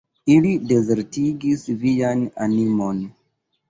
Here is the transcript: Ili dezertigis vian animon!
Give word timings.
Ili 0.35 0.53
dezertigis 0.71 1.69
vian 1.87 2.27
animon! 2.49 3.09